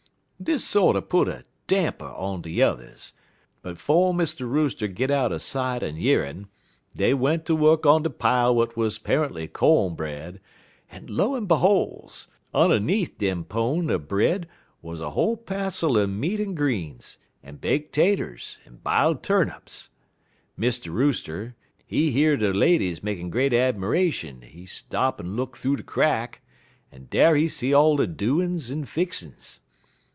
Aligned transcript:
"Dis 0.43 0.65
sorter 0.65 1.01
put 1.01 1.27
a 1.27 1.45
damper 1.67 2.03
on 2.05 2.41
de 2.41 2.49
yuthers, 2.49 3.13
but 3.61 3.77
'fo' 3.77 4.11
Mr. 4.11 4.49
Rooster 4.49 4.87
git 4.87 5.11
outer 5.11 5.37
sight 5.37 5.83
en 5.83 5.97
year'n 5.97 6.47
dey 6.95 7.13
went 7.13 7.45
ter 7.45 7.53
wuk 7.53 7.85
on 7.85 8.01
de 8.01 8.09
pile 8.09 8.49
w'at 8.55 8.75
wuz 8.75 8.97
'pariently 8.97 9.47
co'n 9.53 9.93
bread, 9.93 10.41
en, 10.91 11.05
lo 11.07 11.35
en 11.35 11.45
beholes, 11.45 12.27
un'need 12.55 13.19
dem 13.19 13.43
pone 13.45 13.91
er 13.91 13.99
bread 13.99 14.49
wuz 14.81 14.95
a 14.99 15.11
whole 15.11 15.37
passel 15.37 15.95
er 15.95 16.07
meat 16.07 16.39
en 16.39 16.55
greens, 16.55 17.19
en 17.43 17.57
bake' 17.57 17.91
taters, 17.91 18.57
en 18.65 18.77
bile' 18.81 19.13
turnips. 19.13 19.91
Mr. 20.59 20.91
Rooster, 20.91 21.55
he 21.85 22.09
year 22.09 22.35
de 22.35 22.51
ladies 22.51 23.03
makin' 23.03 23.29
great 23.29 23.51
'miration, 23.51 24.41
en 24.41 24.49
he 24.49 24.65
stop 24.65 25.19
en 25.19 25.35
look 25.35 25.55
thoo 25.55 25.75
de 25.75 25.83
crack, 25.83 26.41
en 26.91 27.05
dar 27.11 27.35
he 27.35 27.47
see 27.47 27.75
all 27.75 27.95
de 27.95 28.07
doin's 28.07 28.71
en 28.71 28.85
fixin's. 28.85 29.59